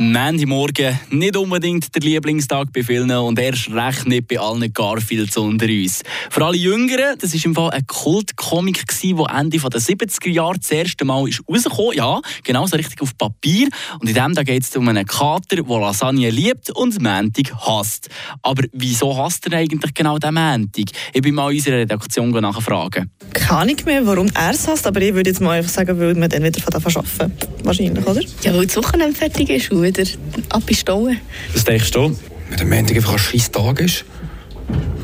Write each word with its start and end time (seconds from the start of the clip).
Montagmorgen 0.00 0.98
nicht 1.10 1.36
unbedingt 1.36 1.94
der 1.94 2.00
Lieblingstag 2.00 2.72
bei 2.72 2.82
vielen 2.82 3.10
und 3.10 3.38
erst 3.38 3.70
recht 3.70 4.06
nicht 4.06 4.28
bei 4.28 4.38
allen 4.38 4.72
Garfields 4.72 5.36
unter 5.36 5.66
uns. 5.66 6.02
Für 6.30 6.46
alle 6.46 6.56
Jüngeren, 6.56 7.18
das 7.18 7.34
war 7.34 7.44
im 7.44 7.54
Fall 7.54 7.70
ein 7.70 7.86
Kultcomic, 7.86 8.86
der 8.86 9.26
Ende 9.38 9.58
der 9.58 9.80
70er 9.80 10.30
Jahre 10.30 10.58
das 10.58 10.70
erste 10.70 11.04
Mal 11.04 11.28
ist 11.28 11.42
rausgekommen 11.46 11.96
Ja, 11.96 12.22
genau 12.42 12.66
so 12.66 12.76
richtig 12.76 13.02
auf 13.02 13.14
Papier. 13.18 13.68
Und 13.98 14.08
in 14.08 14.14
dem 14.14 14.32
geht 14.32 14.62
es 14.62 14.74
um 14.74 14.88
einen 14.88 15.04
Kater, 15.04 15.56
der 15.56 15.78
Lasagne 15.78 16.30
liebt 16.30 16.70
und 16.70 16.98
Montag 17.02 17.54
hasst. 17.60 18.08
Aber 18.40 18.64
wieso 18.72 19.14
hasst 19.22 19.46
er 19.52 19.58
eigentlich 19.58 19.92
genau 19.92 20.18
den 20.18 20.32
Montag? 20.32 20.86
Ich 21.12 21.20
bin 21.20 21.34
mal 21.34 21.50
in 21.50 21.58
unserer 21.58 21.76
Redaktion 21.76 22.30
nachfragen. 22.30 23.10
Keine 23.34 23.60
Ahnung 23.60 23.76
mehr, 23.84 24.06
warum 24.06 24.30
er 24.34 24.52
es 24.52 24.66
hasst, 24.66 24.86
aber 24.86 25.02
ich 25.02 25.12
würde 25.12 25.28
jetzt 25.28 25.42
mal 25.42 25.58
einfach 25.58 25.70
sagen, 25.70 26.00
weil 26.00 26.16
wir 26.16 26.28
dann 26.28 26.42
wieder 26.42 26.60
von 26.62 26.74
arbeiten. 26.74 27.49
Wahrscheinlich, 27.64 28.06
oder? 28.06 28.20
Ja, 28.42 28.54
weil 28.54 28.66
das 28.66 28.76
Wochenende 28.76 29.14
fertig 29.14 29.50
ist 29.50 29.70
und 29.70 29.82
wieder 29.82 30.04
ab 30.48 30.62
in 30.66 30.76
Stauen. 30.76 31.20
Was 31.52 31.64
denkst 31.64 31.90
du? 31.90 32.16
Wenn 32.48 32.58
der 32.58 32.66
Montag 32.66 32.96
einfach 32.96 33.12
ein 33.12 33.18
scheiß 33.18 33.50
Tag 33.50 33.80
ist. 33.80 34.04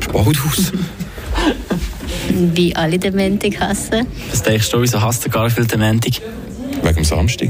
Spalt 0.03 0.37
aus. 0.45 0.71
Wie 2.29 2.75
alle 2.75 2.99
den 2.99 3.15
Montag 3.15 3.59
hassen. 3.59 4.07
Was 4.31 4.43
denkst 4.43 4.69
du, 4.69 4.81
wieso 4.81 5.01
hasst 5.01 5.23
der 5.23 5.31
Garfield 5.31 5.71
den 5.71 5.79
Montag? 5.79 6.21
Wegen 6.83 6.95
dem 6.95 7.03
Samstag. 7.03 7.49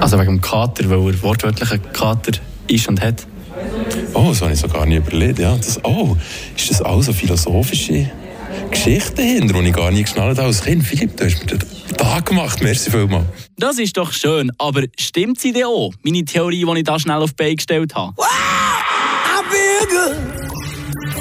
Also 0.00 0.18
wegen 0.18 0.36
dem 0.36 0.40
Kater, 0.40 0.88
weil 0.88 1.14
er 1.14 1.22
wortwörtlich 1.22 1.72
ein 1.72 1.92
Kater 1.92 2.32
ist 2.68 2.88
und 2.88 3.00
hat. 3.00 3.26
Oh, 4.14 4.26
das 4.28 4.42
habe 4.42 4.52
ich 4.52 4.60
so 4.60 4.68
gar 4.68 4.86
nicht 4.86 4.98
überlegt. 4.98 5.38
Ja, 5.38 5.56
das, 5.56 5.82
oh, 5.84 6.16
ist 6.56 6.70
das 6.70 6.82
auch 6.82 7.02
so 7.02 7.12
philosophische 7.12 8.10
Geschichten 8.70 9.22
hinter, 9.22 9.60
die 9.60 9.68
ich 9.68 9.74
gar 9.74 9.90
nicht 9.90 10.04
geschnallt 10.04 10.38
habe 10.38 10.48
als 10.48 10.62
Kind? 10.62 10.84
Philipp, 10.84 11.16
du 11.16 11.24
hast 11.24 11.40
mir 11.40 11.58
den 11.58 11.96
Tag 11.96 12.26
gemacht. 12.26 12.62
Merci 12.62 12.90
vielmals. 12.90 13.26
Das 13.56 13.78
ist 13.78 13.96
doch 13.96 14.12
schön, 14.12 14.52
aber 14.58 14.84
stimmt 14.98 15.40
sie 15.40 15.52
denn 15.52 15.64
auch? 15.64 15.92
Meine 16.02 16.24
Theorie, 16.24 16.64
die 16.64 16.78
ich 16.78 16.84
da 16.84 16.98
schnell 16.98 17.16
auf 17.22 17.30
die 17.30 17.36
Beine 17.36 17.56
gestellt 17.56 17.94
habe. 17.94 18.14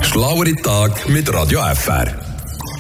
Schlauere 0.02 0.56
Tag 0.56 1.08
mit 1.10 1.32
Radio 1.34 1.62
FR. 1.74 2.28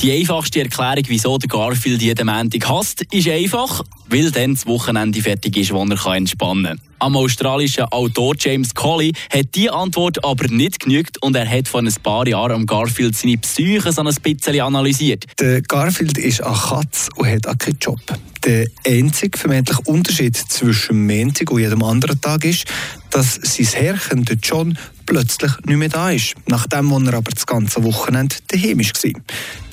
Die 0.01 0.11
einfachste 0.11 0.61
Erklärung, 0.61 1.03
wieso 1.07 1.37
der 1.37 1.47
Garfield 1.47 2.01
jeden 2.01 2.27
Montag 2.27 2.69
hasst, 2.69 3.03
ist 3.11 3.27
einfach, 3.27 3.83
weil 4.09 4.31
dann 4.31 4.53
das 4.53 4.65
Wochenende 4.65 5.21
fertig 5.21 5.57
ist, 5.57 5.71
wo 5.71 5.83
er 5.83 6.15
entspannen 6.15 6.77
kann. 6.77 6.81
Am 6.99 7.15
australischen 7.15 7.85
Autor 7.85 8.35
James 8.39 8.73
Colley 8.73 9.13
hat 9.31 9.53
diese 9.53 9.71
Antwort 9.71 10.23
aber 10.25 10.47
nicht 10.47 10.79
genügt 10.79 11.21
und 11.21 11.35
er 11.35 11.47
hat 11.47 11.67
vor 11.67 11.81
ein 11.81 11.93
paar 12.01 12.27
Jahren 12.27 12.53
am 12.53 12.65
Garfield 12.65 13.15
seine 13.15 13.37
Psyche 13.37 13.91
so 13.91 14.01
ein 14.01 14.15
bisschen 14.23 14.61
analysiert. 14.61 15.25
Der 15.39 15.61
Garfield 15.61 16.17
ist 16.17 16.41
eine 16.41 16.55
Katze 16.55 17.09
und 17.15 17.27
hat 17.27 17.45
auch 17.47 17.57
keinen 17.57 17.77
Job. 17.79 17.99
Der 18.43 18.65
einzige 18.85 19.37
vermeintliche 19.37 19.81
Unterschied 19.81 20.35
zwischen 20.35 21.05
Montag 21.05 21.51
und 21.51 21.59
jedem 21.59 21.83
anderen 21.83 22.19
Tag 22.19 22.45
ist, 22.45 22.65
dass 23.11 23.35
sein 23.35 23.65
Herrchen, 23.65 24.25
der 24.25 24.37
John, 24.37 24.77
plötzlich 25.05 25.51
nicht 25.65 25.77
mehr 25.77 25.89
da 25.89 26.11
ist, 26.11 26.33
nachdem 26.47 26.91
er 26.91 27.13
aber 27.13 27.31
das 27.31 27.45
ganze 27.45 27.83
Wochenende 27.83 28.35
daheim 28.47 28.79
war. 28.79 29.21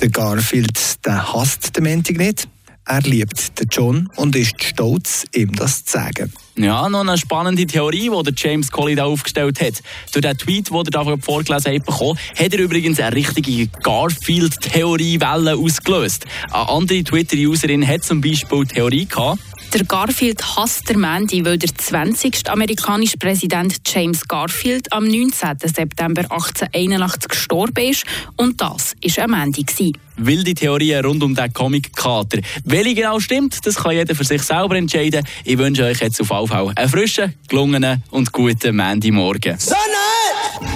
Der 0.01 0.09
Garfield 0.11 1.05
der 1.07 1.33
hasst 1.33 1.77
den 1.77 1.85
Montag 1.85 2.19
nicht, 2.19 2.49
er 2.87 3.01
liebt 3.03 3.59
den 3.59 3.69
John 3.71 4.09
und 4.17 4.37
ist 4.37 4.63
stolz, 4.63 5.25
ihm 5.35 5.53
das 5.53 5.85
zu 5.85 5.93
sagen. 5.93 6.33
Ja, 6.57 6.89
noch 6.89 7.01
eine 7.01 7.19
spannende 7.19 7.67
Theorie, 7.67 8.11
die 8.11 8.23
der 8.23 8.35
James 8.37 8.71
Colley 8.71 8.95
da 8.95 9.05
aufgestellt 9.07 9.61
hat. 9.61 9.83
Durch 10.13 10.23
den 10.23 10.39
Tweet, 10.39 10.71
den 10.71 10.77
er 10.77 10.85
da 10.85 11.17
vorgelesen 11.17 11.75
hat, 11.75 11.85
bekommen, 11.85 12.19
hat 12.37 12.53
er 12.53 12.61
übrigens 12.61 13.01
eine 13.01 13.17
richtige 13.17 13.67
Garfield-Theoriewelle 13.83 15.57
ausgelöst. 15.57 16.27
Eine 16.53 16.69
andere 16.69 17.03
Twitter-Userin 17.03 17.87
hat 17.87 18.05
zum 18.05 18.21
Beispiel 18.21 18.65
die 18.65 18.75
Theorie 18.75 19.07
gehabt, 19.07 19.41
der 19.75 19.85
Garfield 19.85 20.41
hasst 20.57 20.89
der 20.89 20.97
Mandy, 20.97 21.45
weil 21.45 21.59
der 21.59 21.75
20. 21.75 22.49
amerikanische 22.49 23.19
Präsident 23.19 23.81
James 23.85 24.27
Garfield 24.29 24.93
am 24.93 25.05
19. 25.05 25.59
September 25.65 26.23
1881 26.23 27.29
gestorben 27.29 27.91
ist 27.91 28.05
und 28.37 28.61
das 28.61 28.95
war 29.03 29.25
ein 29.25 29.31
Mandy. 29.31 29.93
Wilde 30.17 30.55
Theorien 30.55 31.05
rund 31.05 31.25
um 31.25 31.35
den 31.35 31.53
Comic-Kater. 31.53 32.39
Welche 32.65 32.95
genau 32.95 33.19
stimmt, 33.19 33.67
das 33.67 33.75
kann 33.75 33.93
jeder 33.93 34.15
für 34.15 34.23
sich 34.23 34.43
selber 34.43 34.77
entscheiden. 34.77 35.27
Ich 35.45 35.59
wünsche 35.59 35.85
euch 35.85 36.01
jetzt 36.01 36.21
auf 36.21 36.31
jeden 36.31 36.47
Fall 36.47 36.73
einen 36.77 36.89
frischen, 36.89 37.35
gelungenen 37.49 38.05
und 38.11 38.31
guten 38.31 38.77
Mandy-Morgen. 38.77 39.59
So 39.59 39.75
nice! 39.75 40.71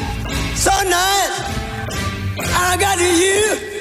So 0.57 0.71
nice! 0.71 1.49
I 2.41 2.77
got 2.77 2.99
you 2.99 3.78